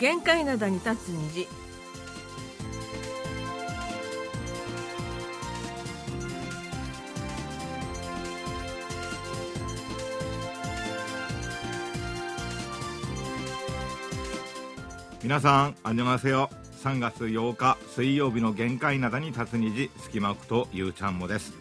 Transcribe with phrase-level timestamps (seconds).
[0.00, 1.46] 限界灘に立つ虹。
[15.22, 16.48] 皆さんあんにょがせよ。
[16.82, 19.90] 3月8日水曜日の限界灘に立つ虹。
[19.98, 21.52] 隙間区とゆうちゃんもです。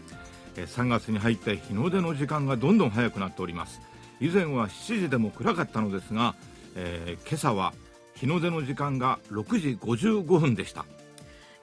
[0.56, 3.82] えー3月に入って日の出の時間がどんどん早くなっております。
[4.21, 6.36] 以前は7時でも暗かったのですが、
[6.78, 7.74] えー今朝は
[8.19, 10.86] 日の出の時間が6時55分でした。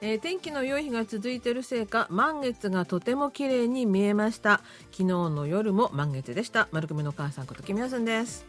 [0.01, 4.61] えー天気の良い日が続いているせいか満月がとても綺麗に見えました。
[4.91, 6.67] 昨日の夜も満月でした。
[6.71, 8.45] 丸組のお母さんことキミヤスンです。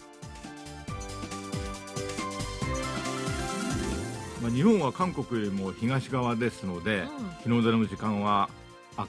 [4.42, 7.04] まあ、日本は韓国よりも東側ですので、
[7.42, 8.48] 日の出の時間は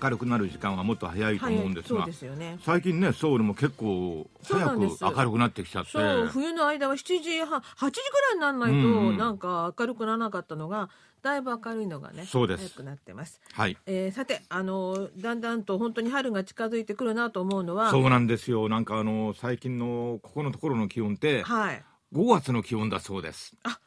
[0.01, 2.59] 明るくなる時間はもっと早いと思うんですが、そうですよね。
[2.63, 5.91] 最近ねソウルも結構早く明るくなってきちゃって。
[5.91, 10.89] そう冬の間は7時半8時ぐらいにならないと、なんか明るくならなかったのが
[11.21, 12.67] だいぶ明るいのがねそうです。
[12.67, 13.77] 早くなってます、はい。
[13.85, 18.69] えーさてあのだんだんと本当に春が近づいてくるなと思うのはそうなんですよ。
[18.69, 21.83] なんかあの最近のここのところの気温ってはい。
[22.11, 23.77] 5月の気温だそうです、あ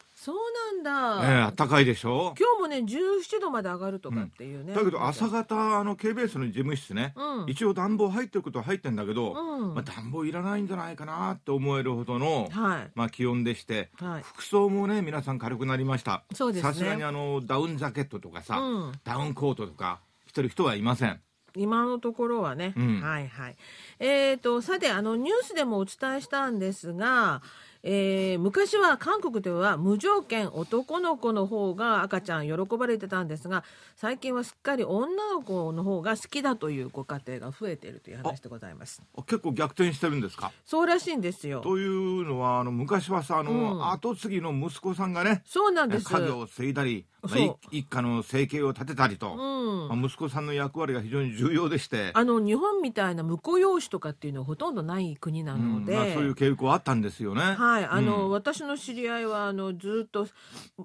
[0.82, 2.34] なんええだ、暖かいでしょ？
[2.38, 7.50] 今日もね17度まで上がるとかっていうね、だけど朝方あの KBS の事務室ね、うん。
[7.50, 9.74] 一応暖房入ってることは入ってんだけど、うん。
[9.74, 12.90] まあ、暖房いらないんじゃないかなって思えるほどの、はい。
[12.94, 14.22] まあ、気温でして、はい。
[14.22, 16.24] 服装もね皆さん軽くなりました。
[16.34, 16.72] そうですね。
[16.72, 18.92] さすがにあのダウンジャケットとかさ、うん。
[19.04, 21.20] ダウンコートとか着てる人はいません。
[21.54, 23.00] 今のところはね、うん。
[23.02, 23.56] はいはい。
[23.98, 27.42] えー、とさてあのニュースでもお伝えしたんですが、
[27.84, 33.64] えー昔は韓国では無条件男の子の方が赤ちゃん喜ばれてたんですが
[33.96, 39.02] 最近はすっかり女の子の方が好きだというご家庭が増えているという話でございます。
[39.16, 40.52] あ結構逆転してるんですか？
[40.64, 41.60] そうらしいんですよ。
[41.60, 43.90] というのはあの昔はさあの、うん。
[43.90, 46.08] 後継ぎの息子さんがねそうなんです。
[46.08, 49.88] 家業を継いだり、まあ、一一家の生計を立てたりと、うん。
[49.88, 57.40] まあ、息子さんの役割が非常に重要でして、あの日本みたいな婿養子とかっていうのはほとんどない国なので、うんまあ、そういう傾向はあったんですよね。
[57.42, 58.30] はい、あの、うん。
[58.30, 60.26] 私の知り合いはあのずっと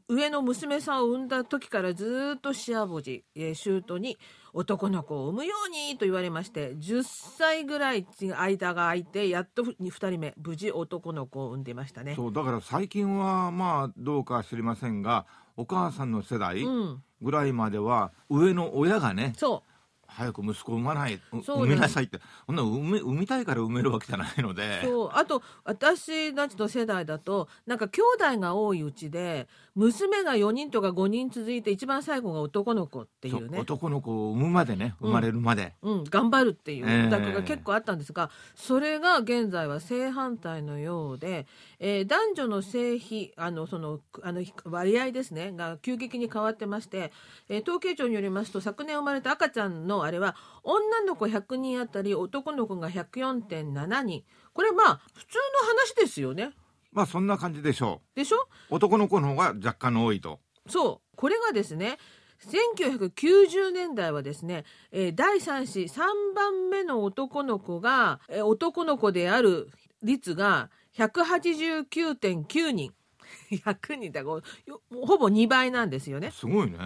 [0.07, 4.17] 上の娘さんを産んだ時からずっとシアボジ、えー、姑に
[4.53, 7.03] 男の子を産むようにと言われまして10
[7.37, 12.15] 歳ぐらい間が空いてやっと2人目無事男の子を産んでいましたね。
[12.15, 15.25] そうだから最近はまあどうか知りませんが
[15.57, 19.76] お母さんの世代うん、ぐらいまでは上の親がねそう
[20.07, 22.19] 早く息子を産まない産みなさいって。
[22.45, 24.81] そんな産め産みたいから産めるわけじゃないので。
[24.83, 25.09] そう。
[25.13, 28.01] あと私たちの世代だとなんか兄
[28.33, 37.07] 弟が多いうちで娘が4人とか5人続いて一番最後が男の子っていそううね男の子を産むまでね生まれるまで、うん、頑張るっていうええ。
[37.07, 41.45] オタクが結構あったんですが、それが現在は正反対のようで、
[41.79, 47.11] えー男女の性比あのそのあの割合ですねが急激に変わってまして、
[47.49, 54.23] えー統計庁によりますと昨年生まれた赤ちゃんのあれは女の子100人あたり男の子が104.7人。
[54.53, 56.51] これまあ普通の話ですよね。
[56.91, 58.37] まあそんな感じでしょでしょ？
[58.71, 60.39] う男の子の方が若干の多いと。
[60.67, 61.15] そう。
[61.15, 61.97] これがですね
[62.45, 65.99] 1990年代はですね、えー第3子3
[66.35, 69.69] 番目の男の子が、えー男の子である
[70.03, 72.93] 率が189.9人。
[73.51, 74.35] 100人だから
[74.65, 76.31] よほぼ2倍なんですよね。
[76.31, 76.77] すごいね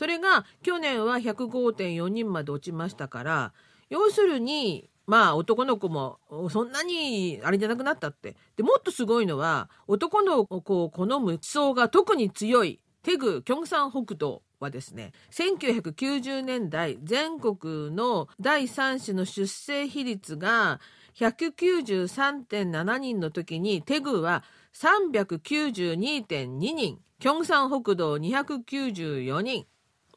[0.00, 3.52] それが去年は105.4人まで落ちましたから
[3.90, 6.18] 要するにまあ男の子も
[6.48, 8.34] そんなにあれじゃなくなったって。
[8.56, 20.80] でもっとすごいのは男の子を好む思想が特に強いテグ・キョンサン北道はですね1990年代全国の第3子の出生比率が
[21.16, 29.66] 193.7人の時にテグは392.2人キョンサン北道294人。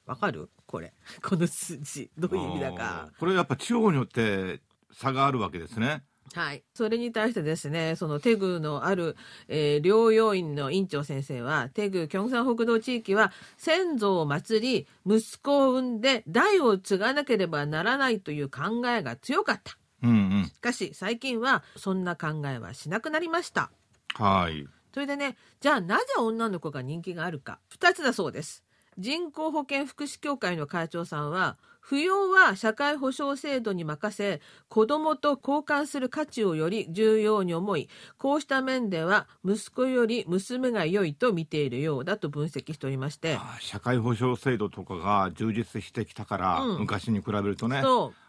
[0.06, 0.50] わかる？
[0.66, 0.94] これ
[1.24, 4.62] この数字どういう意味だかこれやっぱ地方によって
[4.92, 6.04] 差があるわけですね
[6.34, 6.64] はい。
[6.74, 9.16] それに対してですね、そのテグのある、
[9.50, 19.78] えー療養院の院長先生は、テグ、キョンサン北道地域は先祖を祀り、息子を産んで代を継がなければならないという考えが強かった。
[20.02, 23.70] うんうんしかし最近はそんな考えはしなくなりました。
[24.16, 27.60] はいそれでね、じゃあなぜ女の子が人気があるか。
[27.70, 28.64] 二つだそうです。
[28.98, 46.80] 人口保険福祉協会の会長さんは、扶養は社会保障制度に任せ、子供と交換する価値をより重要に思い、こうした面では息子より娘が良いと見ているようだと分析しておりまして、社会保障制度とかが充実してきたから、うん。
[46.80, 47.84] 昔に比べるとね。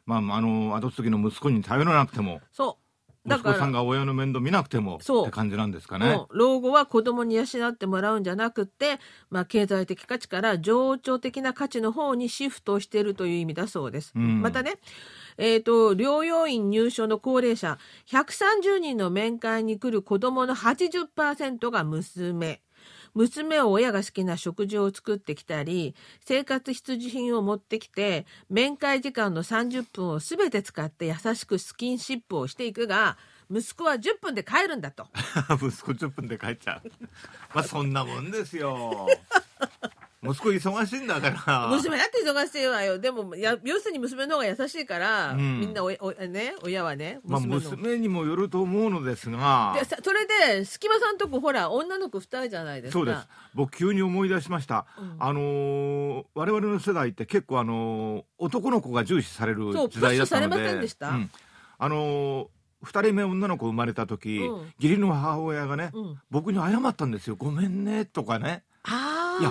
[0.04, 2.40] まあ、あの後継ぎの息子に頼らなくても。
[2.52, 2.83] そう。
[3.26, 6.20] だから息子さんが親の面倒見なくてもそうって感じなんですかね。
[6.30, 8.98] 老後は子供に養ってもらうんじゃなくて、
[9.30, 14.12] まあ、経済的価値から情緒的な価値の方にシフトしているという意味だそうです。
[14.14, 14.74] うんまたね、
[15.38, 17.78] えっ、と、療養院入所の高齢者、
[18.08, 22.60] 130人の面会に来る子供の80%が娘。
[23.14, 33.16] 娘を親が好きな食事を作ってきたり、生活必需品を持ってきて、面会時間の30分を全て使って優しくスキンシップをしていくが、
[33.50, 35.06] 息子は10分で帰るんだと。
[35.54, 36.90] 息子10分で帰っちゃう。
[37.54, 39.06] まあそんなもんですよ。
[40.26, 41.68] 息子忙しいんだから。
[41.68, 42.98] 娘だって忙しいわよ。
[42.98, 45.90] でも、や要するに娘の方が優しいから、うんみんなおお
[46.26, 49.84] ね、親はね、まあ娘にもよると思うのですがで。
[49.84, 52.98] さそれで、隙間さんとこほら、女の子二人じゃないですか。
[52.98, 53.26] そうです。
[53.54, 54.86] 僕急に思い出しました。
[54.98, 60.48] うんあのー我々の世代って結構あのー男の子が重視されるそう時代だったので。
[60.48, 61.10] プッシュされませんでした？
[61.10, 61.30] うん
[61.78, 62.46] あのー
[62.82, 66.20] 二人目女の子生まれた時、うん義理の母親がね、うん。
[66.30, 67.36] 僕に謝ったんですよ。
[67.36, 68.62] ごめんねとかね。
[68.82, 69.50] あいや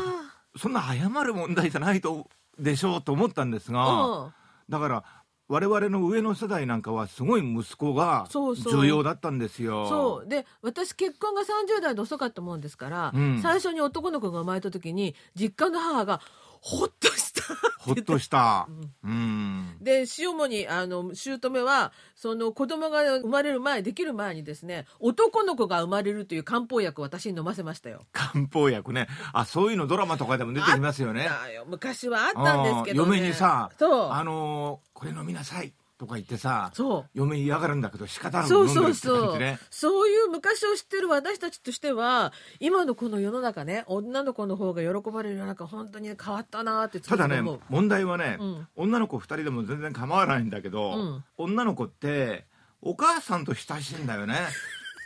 [0.57, 2.27] そんな謝る問題じゃないと
[2.59, 4.33] でしょうと思ったんですが、あ。
[4.69, 5.03] だから
[5.49, 9.89] 我々の上の世代なんかはすごい息子が重要だったんですよ。
[9.89, 16.21] そうで私結婚が30代で遅かったもんですから、うん最初に男の子が生まれた時に実家の母が
[16.65, 17.41] ほっとした
[17.77, 18.69] ほっとした
[19.03, 19.11] うん。
[19.11, 19.77] うん。
[19.81, 28.03] で塩もにあの姑はその子供が生まれる前できる前にですね男の子が生まれるという漢方薬を私に飲ませましたよ。
[28.13, 29.07] 漢方薬ね。
[29.33, 31.27] あ、そういうのドラマとかでも出てきますよね。
[31.27, 35.73] だよ昔はあったんですけど、ね、嫁にさ、そうあのーこれ飲みなさい
[36.03, 39.59] とか言ってさ、そう嫁嫌がるんだけど仕方なくそう飲んでるそうそう、って感じね。
[39.69, 52.45] そういう昔を知ってる私たちとしては今のこの世の中ね女の子の方が喜ばれる世の中本当に変わったなってただね問題はね、うん女の子二人でも全然構わないんだけど、うん女の子って
[52.81, 54.35] お母さんと親しいんだよね。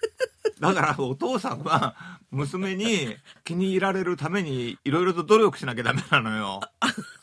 [0.60, 1.96] だからお父さんは
[2.32, 6.62] 娘に気に入られるためにいろいろと努力しなきゃダメなのよ。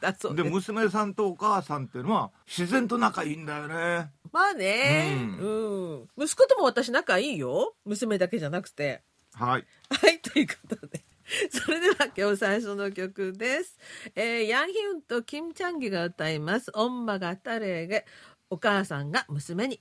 [0.00, 4.10] だ そうでです娘さんとお母さんっていうのは自然と仲いいんだよね。
[4.32, 9.02] まあね、ううん息子とも私仲いいよ娘だけじゃなくて
[9.34, 9.66] はい。
[9.90, 11.04] はいということで
[11.50, 13.78] それでは今日最初の曲です、
[14.14, 18.04] えーヤンヒウンとキム・チャンギが歌います「オンマがタレーゲ」
[18.50, 19.80] お母さんが娘に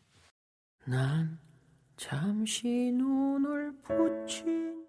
[0.88, 1.40] 난
[1.98, 4.82] 잠시 눈을 붙인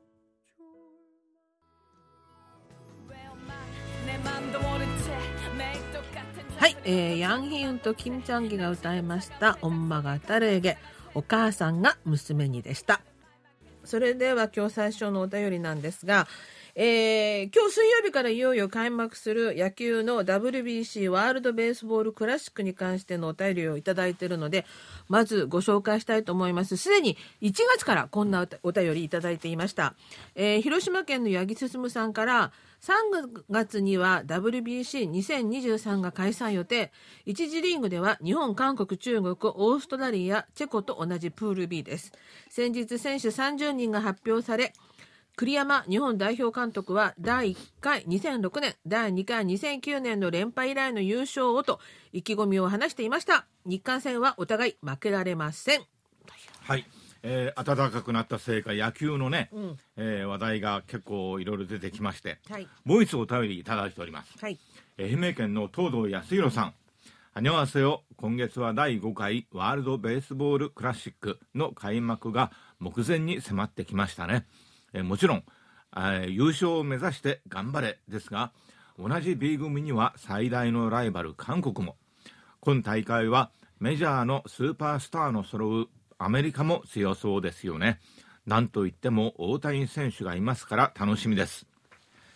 [6.89, 10.77] えー、ヤンヒユンとキム・チャンギが歌いました「オンマがタレーゲ」
[11.15, 13.01] お母さんが娘にでした。
[13.83, 16.27] それでは今日最初のお便りなんですが、
[16.75, 24.65] えー今日水曜日からいよいよ開幕する野球の WBC ワールドベースボールクラシックに関してのお便りをいただいているので
[25.09, 26.77] まずご紹介したいと思います。
[26.77, 29.93] すでに1月からこんなお便りいただいていました、
[30.35, 36.91] えー広島県の八木進さんから3月には WBC2023 が開催予定
[37.25, 42.11] 1次リーグでは日本韓国中国オーストラリアチェコと同じプール B です。
[42.49, 44.73] 先日選手30人が発表され
[45.35, 51.79] 栗山日本代表監督は第1回2006年第2回2009年の連覇以来の優勝をと
[52.11, 53.45] 意気込みを話していました。
[53.65, 55.81] 日韓戦はお互い負けられません。
[56.63, 56.85] はい。
[57.29, 64.33] えー暖かくなったせいか野球のね、うんえー話題が結構いろいろ出てきまして、はいもう一つお便りいただいております。
[64.39, 64.57] はい
[64.99, 66.73] 愛媛県の東堂康弘さん。
[67.33, 68.03] はにわせよ。
[68.15, 74.45] 今月は第5回ワールドベースボールクラシックの開幕が目前に迫ってきましたね。
[74.93, 75.43] えーもちろん、
[75.95, 78.53] えー優勝を目指して頑張れですが、
[78.97, 81.97] 同じ B 組には最大のライバル韓国も。
[82.61, 87.99] 今大会はメジャーのスーパースターの揃うアメリカも強そうですよね。
[88.45, 91.65] なんといっても大谷選手がいますから楽しみです。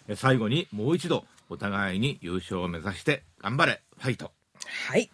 [0.07, 4.31] え最後にもう一度お互いに優勝を目指して頑張れファイト
[4.87, 5.09] はい。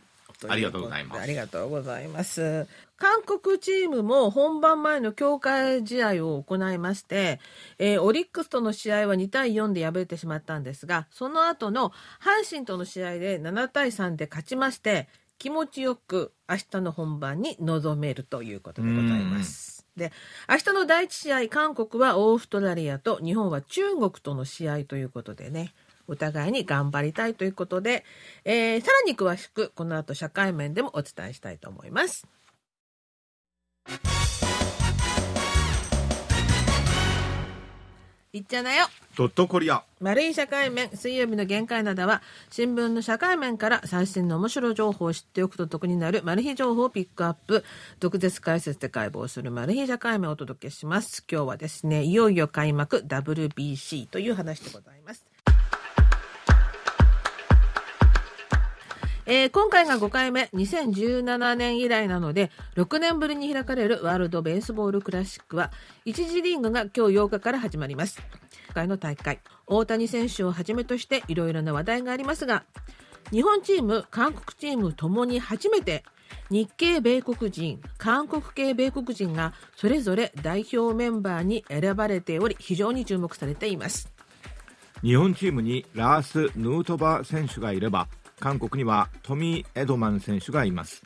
[0.47, 2.67] ありがとうございますありがとうございます。
[2.97, 7.39] 韓国チームも本番前の強化試合を行いまして、
[7.79, 15.07] えーオリックスとの試合は2対4で敗れてしまったんですが、その後の阪神との試合で7対3で勝ちまして、
[15.39, 19.85] 気持ちよく明日の本番に臨めるということでございます。
[19.95, 20.11] で、
[20.49, 25.73] 明日の第一試合、韓国はオーストラリアと日本は中国との試合ということでね、
[26.07, 28.05] お互いに頑張りたいということで、
[28.45, 32.25] えーさらに詳しくこの後社会面でもお伝えしたいと思います。
[38.33, 38.87] いっちゃなよ。
[39.15, 39.83] ドットコリア。
[40.01, 47.63] 丸い社会面水曜日の限界などは新聞の社会面から最新の面白い情報を知っておくと得になるマル秘情報をピックアップ。
[47.99, 51.23] 毒舌解説で解剖するマル秘社会面をお届けします。
[51.31, 55.25] 今日はですねいよいよ開幕 WBC という話でございます
[59.29, 60.49] えー今回が5回目。
[60.53, 65.69] 2017年以来なので6年ぶりに開かれるワールドベースボールクラシックは
[66.05, 68.21] 1次リーグが今日8日から始まります。
[68.67, 72.63] 今回の大会大谷選手をはじめとしていろいろな話題がありますが
[73.31, 76.05] 日本チーム韓国チームともに初めて
[76.49, 84.09] 日系米国人韓国系米国人がそれぞれ代表メンバーに選ばれており非常に注目されています。
[85.01, 88.07] 日本チームにラース・ヌートバー選手がいれば
[88.39, 91.01] 韓国にはトミー・エドマン選手がいます。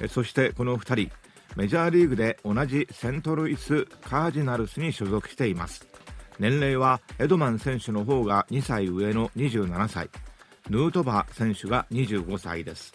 [0.00, 1.12] えそしてこの2人
[1.56, 5.86] メジャーリーグで同じセントルイス・カージナルスに所属しています。
[6.38, 10.08] 年齢はエドマン選手の方が2歳上の27歳。
[10.70, 12.94] ヌートバー選手が25歳です。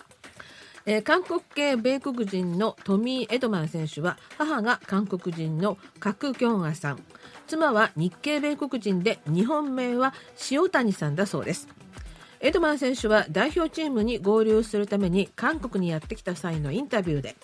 [0.85, 7.03] えー韓国系米国人のトミー・エドマン選手は母が韓国人のカク・キョンアさん。
[7.47, 10.13] 妻は日系米国人で日本名は
[10.51, 11.67] 塩谷さんだそうです。
[12.43, 17.37] エドマン選手は代表チームに合流するために韓国にやってきた際のインタビューで。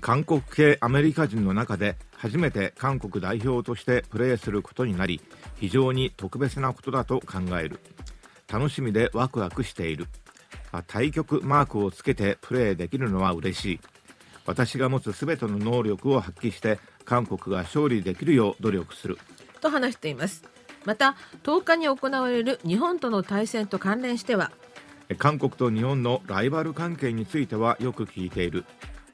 [0.00, 5.20] 韓国系アメリカ人の中で初めて韓国代表としてプレーすることになり
[5.56, 7.80] 非常に特別なことだと考える。
[8.48, 10.06] 楽しみでワクワクしている。
[10.70, 13.80] あ対局マークをつけてプレーできるのは嬉しい。
[14.46, 19.18] 私が持つ全ての能力を発揮して韓国が勝利できるよう努力する。
[19.60, 20.51] と話しています
[20.84, 24.50] また10日に行われる日本との対戦と関連しては
[25.18, 28.64] 韓国と日本のライバル関係についてはよく聞いている。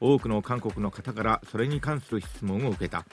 [0.01, 3.05] 多くの韓国の方からそれに関する質問を受けた。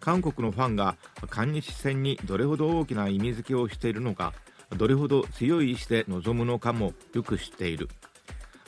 [0.00, 0.96] 韓国のファンが
[1.28, 4.32] 韓日戦にどれほど大きな意味付けをしているのか
[4.76, 7.88] どれほど強い意志で臨むのかもよく知っている。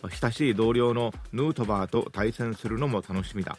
[0.09, 3.59] 親しい同僚のヌートバーと対戦するのも楽しみだ。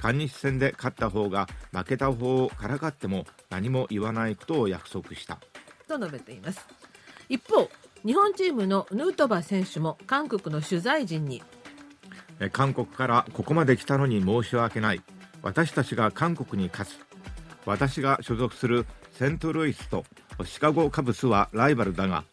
[0.00, 5.38] 韓日戦で勝った方が負けた方をからかっても何も言わないことを約束した。
[5.86, 6.66] と述べています。
[7.28, 7.68] 一方
[8.04, 11.42] 日本チームのヌートバー選手も韓国の取材陣に。
[12.40, 15.02] え韓国からここまで来たのに申し訳ない。
[15.42, 16.98] 私たちが韓国に勝つ。
[17.66, 20.04] 私が所属するセントルイスと
[20.44, 22.24] シカゴカブスはライバルだが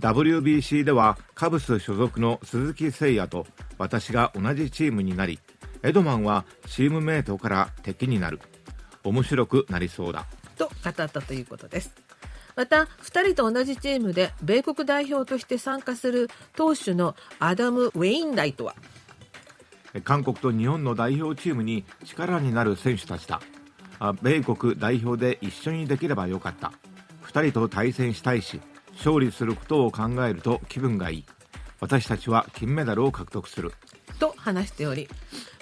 [0.00, 3.46] WBC ではカブス所属の鈴木誠也と
[3.78, 5.40] 私が同じチームになり
[5.82, 8.40] エドマンはチームメートから敵になる。
[9.04, 10.26] 面白くなりそうだ。
[10.56, 11.94] と語ったということです。
[12.56, 18.74] また2人と同じチームで米国代表として参加する投手のアダム・ウェインライトは？
[20.04, 23.40] 韓国と日本の代表チームに力になる選手たちだ。
[23.98, 26.72] あ米国代表で一緒にできればよかった。
[27.26, 28.60] 2人と対戦したいし
[28.92, 31.24] 勝利することを考えると気分がいい。
[31.78, 33.72] 私たちは金メダルを獲得する
[34.16, 35.08] と話しており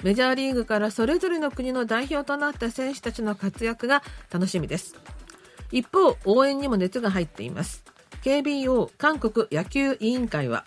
[0.03, 4.97] メジャーリーグからそれぞれの国の代表となった選手たちの活躍が楽しみです。
[5.73, 7.85] 一方応援にも熱が入っています。
[8.23, 10.65] KBO 韓国野球委員会は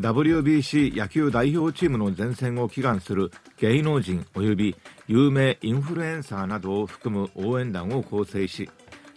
[0.00, 8.68] WBC 野球代表チームの前線を祈願する芸能人及び有名インフルエンサーなどを含む応援団を構成し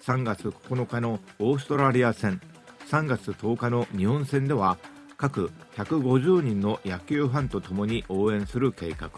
[0.03, 2.39] 3月9日のオーストラリア戦
[2.89, 4.77] 3月10日の日本戦では
[5.17, 9.09] 各150人の野球ファンと共に応援する計画。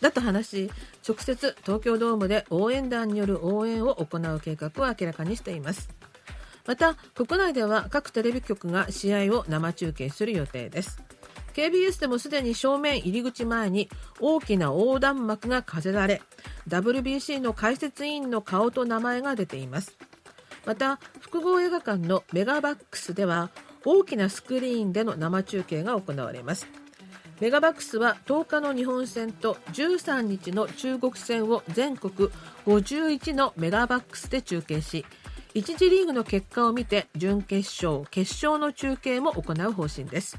[0.00, 0.70] だと話し
[1.06, 5.90] 直接東京ドームで応援団による応援を行う計画を明らかにしています。
[6.66, 11.02] また国内では各テレビ局が試合を生中継する予定です。
[11.54, 13.88] KBS でもすでに正面入り口前に
[14.20, 16.22] 大きな横断幕が飾られ
[16.68, 19.96] WBC の解説委員の顔と名前が出ています。
[20.64, 23.50] また複合映画館のメガバックスでは
[23.84, 26.66] 大きなスクリーンでの生中継が行われます。
[27.40, 32.30] メガバックスは10日の日本戦と13日の中国戦を全国
[32.66, 35.04] 51のメガバックスで中継し
[35.54, 40.38] 1次リーグの結果を見て準決勝決勝の中継も行う方針です。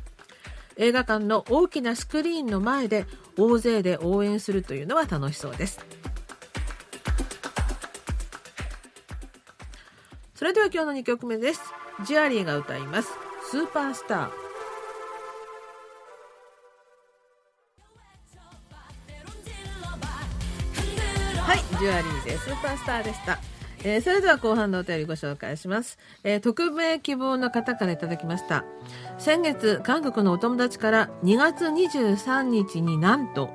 [0.78, 3.06] 映画館の大きなスクリーンの前で
[3.38, 5.86] 大勢で応援するというのは楽しそうです。
[10.36, 11.62] それでは今日の2曲目です。
[12.06, 13.12] ジアリーが歌います。
[13.53, 14.17] スーパースター。
[21.38, 23.38] はいジュアリーでスーパースターでした。
[23.83, 28.65] えーそれでは後半のお便りご紹介します、えー匿名希望の方からいただきました。
[29.19, 33.51] 先月韓国のお友達から2月23日になんと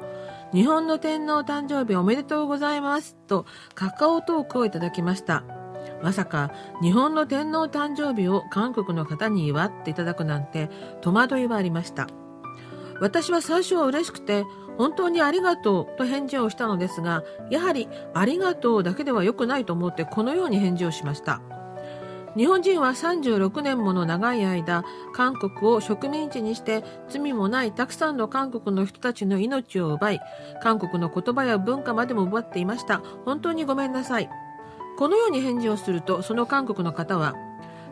[0.54, 5.57] 日本の天皇誕生日おめでとうございますとカカオトークをいただきました。
[6.02, 6.50] まさか
[6.80, 12.06] 日本の天皇誕生日を韓国の方に祝っていただくなんて戸惑いはありました。
[13.00, 14.44] 私は最初は嬉しくて
[14.76, 21.40] 本当にありがとうと返事をしたのですがやはりありがとうだけでは良くないと思ってこのように返事をしました。
[22.36, 30.20] 日本人は36年もの長い間韓国を植民地にして罪もないたくさんの韓国の人たちの命を奪い
[30.62, 33.02] 韓国の言葉や文化までも奪っていました。
[33.24, 34.28] 本当にごめんなさい。
[34.98, 37.34] このように返事をするとその韓国の方は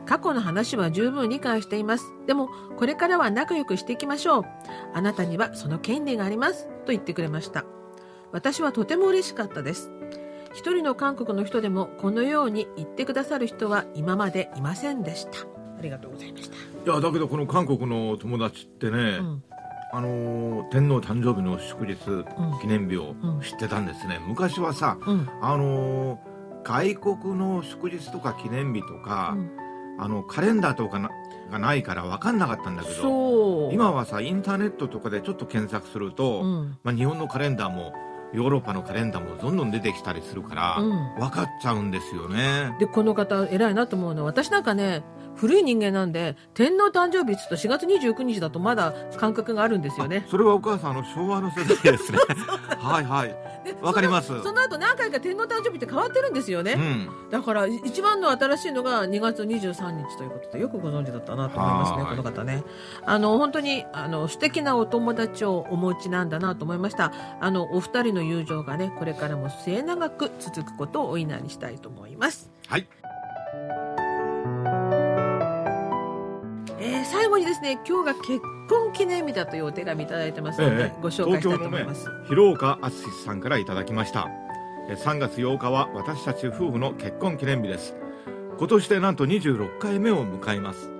[0.07, 2.13] 過去の話は十分理解しています。
[2.27, 4.45] でもこれからは仲良くしていきましょう。
[4.95, 6.67] あなたにはその権利があります。
[6.85, 7.65] と言ってくれました。
[8.33, 9.91] 私はとても嬉しかったです。
[10.53, 15.31] 一人の韓国の人でもこのように言ってくださる人は今までいませんでした。
[15.79, 16.57] ありがとうございました。
[16.57, 19.43] いやだけどこの韓国の友達ってね、うん。
[19.93, 22.25] あのー天皇誕生日の祝日、ん。
[22.61, 23.41] 記念日をうん。
[23.41, 24.21] 知ってたんですね。
[24.27, 25.29] 昔はさ、うん。
[25.43, 26.26] あのー
[26.67, 29.51] 外国の祝日とか記念日とか、うん。
[29.99, 31.11] あのカレンダーとかな
[31.51, 36.79] がないから分かんなかったんだけど今はさインターネットとかでちょっと検索すると、うん。
[36.83, 37.95] まあ、日本のカレンダーも
[38.35, 41.15] ヨーロッパのカレンダーもどんどん出てきたりするから、うん。
[41.19, 42.75] 分かっちゃうんですよね。
[42.81, 45.05] でこの方偉いなと思うのは私なんかね
[45.37, 52.19] 古い人間なんで天皇誕生日っつうと4月29日だとまだ感覚があるんですよねあそれはお母さんあの昭和の世代ですね。
[52.79, 53.57] はいはい。
[53.67, 57.31] でわかりますその後何回か天皇誕生日って変わってるんですよね、うん。
[57.31, 62.63] だから一番の新しいのが2月23日ということでよくご存知だったなと思いますねはいこの方ね
[63.05, 72.87] あの本当にあの素敵なお友達をお持ちなんだなと思いましたあのお二人の友情がねこれからも末永く続くことをお祈りしたいと思いますはい。
[76.87, 84.29] えー最後にですね今日が結婚記念日だというお手紙いただいてますので、ご紹介したいと思います、ね、広岡敦さんからいただきました。
[84.89, 87.97] え3月8日は私たち夫婦の結婚記念日です。
[88.59, 90.91] 今年でなんと26回目を迎えます。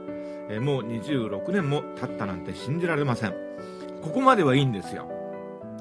[0.51, 3.35] えもう26年も経ったなんて信じられません。
[4.03, 5.09] ここまではいいんですよ。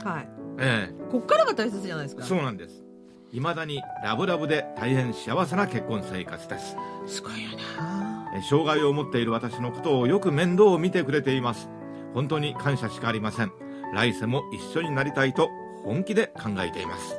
[0.03, 2.83] はいえこっからが大切じゃないですえ、かそうなんです。
[3.31, 6.75] 未だにラブラブで大変幸せな結婚生活です。
[7.07, 8.04] すごいよなえ
[8.41, 11.69] 障害を持っている私のことをよく面倒を見てくれています。
[12.13, 13.51] 本当に感謝しかありません。
[13.93, 15.49] 来世も一緒になりたいと
[15.83, 17.17] 本気で考えています。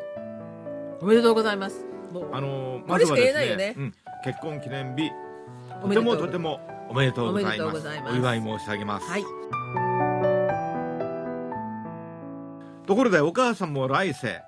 [1.01, 1.85] おめでとうございます。
[2.33, 5.11] あのまずはですねね、うん、結婚記念日。
[5.83, 7.87] とてもとてもおめでとうございます。
[8.11, 9.25] お祝い申し上げます、はい。
[12.87, 14.43] ところでお母さんも来世。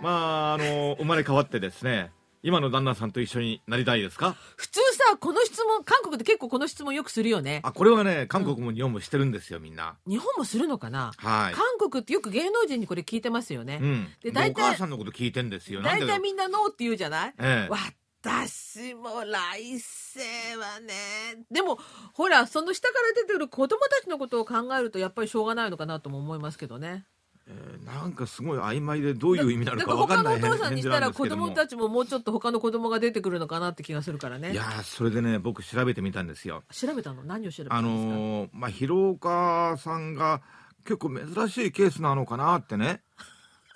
[0.00, 2.10] まああのー生まれ変わってですね
[2.44, 4.36] 今の旦那さんと一緒になりたいですか？
[4.56, 7.60] 普通さこの質問韓国で結構この質問よくするよね。
[7.64, 9.96] あこれはね韓国も日本もしてるんですよみんな。
[10.06, 11.54] 日本もするのかな、はい。
[11.54, 15.80] 韓国ってよく芸能人にこれ聞いてますよね、うん、で大体お母さんのこと聞いてんですよ。
[15.80, 17.68] 大体みんなノーって言うじゃない、ええ。
[17.70, 20.20] 私も来世
[20.56, 21.44] はね。
[21.50, 21.78] でも
[22.12, 27.06] ほらその下から出てくる子供たちのことを考えるとやっぱりしょうがないのかなとも思いますけどね
[27.46, 34.52] えーなんかすごい曖昧でどういう意味なのだかから他のおわかんない父さんにしたら子供たちちももうちょっと他の子供が出てくるのかなって気がするからね。
[34.52, 36.62] いやーそれでね僕調べてみたんですよ。
[36.72, 37.22] 調べたの？
[37.22, 40.40] 何を調べたあんですか、のーまあ広岡さんが
[40.84, 43.02] 結構珍しいケースなのかなってね。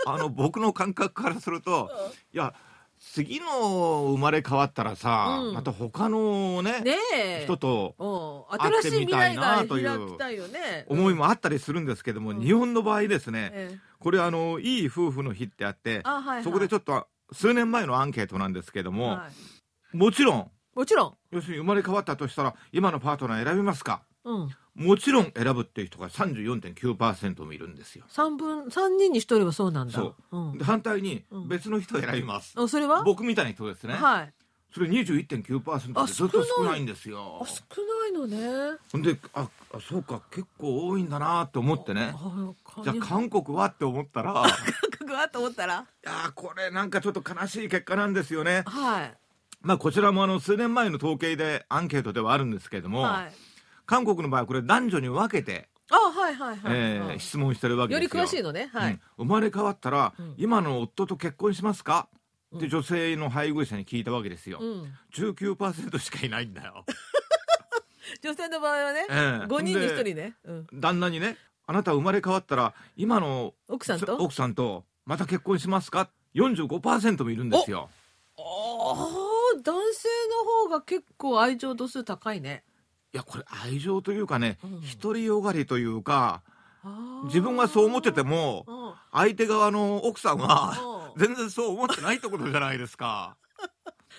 [0.07, 1.91] あの僕の感覚からすると
[2.33, 2.55] いや
[3.01, 5.55] 次の生まれ変わったらさ、うん。
[5.55, 7.45] また他のねねえ。
[7.45, 8.59] 人とうん。
[8.59, 10.87] 会って新しい未来みたいながという開きたいよね。
[10.89, 12.41] 思いもあったりするんですけども、うん。
[12.41, 13.79] 日本の場合ですね、ええ。
[13.99, 16.45] これあのいい夫婦の日ってあってあはいはい。
[16.45, 19.29] そこでちょっと数年前のアンケートなんですけども、は
[19.93, 19.97] い。
[19.97, 20.51] もちろん。
[20.75, 21.15] もちろん。
[21.31, 24.03] 要するに生まれ変わったとしたら今のパートナー選びますか？
[24.25, 28.05] うんもちろん選ぶっていう人が34.9%もいるんですよ。
[28.09, 29.93] 三分三人に一人はそうなんだ。
[29.93, 30.39] そう。
[30.39, 30.59] うん。
[30.59, 31.49] で反対にうん。
[31.49, 33.03] 別の人を選びます、あそれは？
[33.03, 34.33] 僕みたいな人ですね、はい。
[34.73, 36.67] それ21.9%あってずっと少ない。
[36.67, 37.41] 少ないんですよ。
[37.43, 37.63] あ少
[38.01, 38.79] ないのね。
[39.03, 42.15] でああそうか結構多いんだなと思ってね。
[42.15, 42.53] あ
[42.85, 44.31] じゃあ韓国はって思ったら。
[44.31, 45.87] い韓国はと思ったら？
[46.05, 48.63] やーこれなんかちょっと悲しい結果なんですよね。
[48.67, 49.13] はい。
[49.61, 53.33] まあこちらもあの数年前の統計でアンケートではあるんですけれども、はい
[53.89, 58.23] 韓国の場合はこれ男女に分けて、あはいはいはい、えーはい質問してるわけよですよ。
[58.23, 58.69] り詳しいのね。
[58.71, 60.35] はい、うん生まれ変わったら、うん。
[60.37, 62.09] 今の夫と結婚しますか？
[62.55, 62.71] ってうん。
[62.71, 66.85] 女性の配偶者に聞いたわけですよ、うん、19%しかいないんだよ、
[68.23, 69.47] 女性の場合はね、ええ。
[69.47, 74.17] 5人に1人でね、うん、旦那にねあなた生まれ変わったら今の奥さんと？
[74.17, 77.89] 奥さんとまた結婚しますか？45%もいるんですよ。
[78.37, 82.65] ああ男性の方が結構愛情度数高いね
[83.13, 84.81] いやこれ愛情というかねうん。
[85.01, 86.43] 独りよがりというか
[87.25, 88.95] 自分はそう思っててもうん。
[89.13, 91.27] 相手側の奥さんはうん。
[91.27, 93.37] 全然そう思ってないってことじゃないですか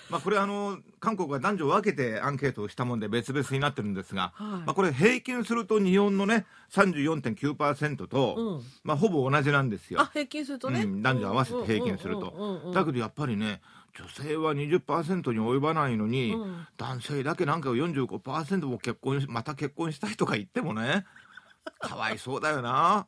[0.09, 4.47] まあこれあの韓国は男女を分けてアンケートをしたもんで別々になってるんですが、はい。
[4.47, 8.61] まあこれ平均すると日本のね34.9%と、うん。
[8.83, 10.01] まあほぼ同じなんですよ。
[10.01, 10.09] あ。
[10.11, 12.71] 平均するとね、うん、男女合わせて平均すると。
[12.73, 13.61] だけどやっぱりね
[13.97, 16.67] 女性は20%に及ばないのに、うん。
[16.77, 21.05] 男性だけなんか45%も結婚しまた結婚したいとか言ってもね
[21.79, 23.07] かわいそうだよな。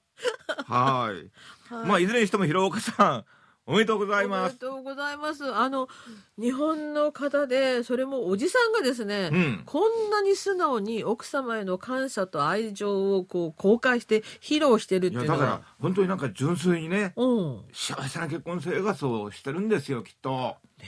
[0.67, 1.11] は
[1.69, 1.73] い。
[1.73, 1.87] はい。
[1.87, 3.25] まあいずれにしても広岡さん
[3.67, 5.53] おめでとうございおまめですとうございます。
[5.53, 5.87] あの
[6.39, 9.63] 日本の方でそれもおじさんがですね、うん。
[9.65, 20.85] こんなに素直に奥様への感謝と愛情をこう公開して披露してるっていやだから本当になんか純粋にねうん、幸せな結婚生活をしてるんですよきっと、ね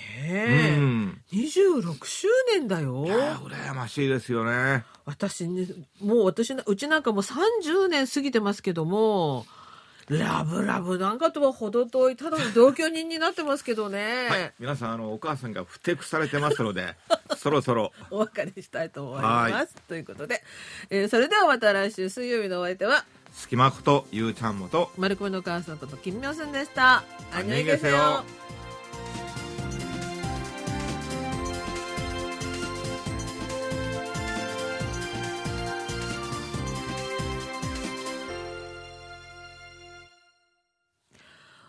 [0.74, 1.22] え、うん。
[1.32, 3.06] 26周年だよ。
[3.06, 3.10] い。
[3.10, 4.84] や羨ましいですよね。
[5.06, 5.68] 私ね
[6.02, 9.46] もう私なうちなんかもう30年過ぎてますけども。
[10.10, 16.96] ラブラブなんかとは程遠いただの同居人になってますけどね、はい、皆さんあのお母さんがふてくされてますので
[17.38, 17.92] そろそろ。
[18.12, 19.76] お別れしたいと思います。
[19.88, 20.44] ということで、
[20.90, 27.04] えー、それではまた来週水曜日のお相手は隙間ことゆうちゃんもと丸くんのお母さんこと金明さんでした。
[27.34, 28.24] あにげせよ。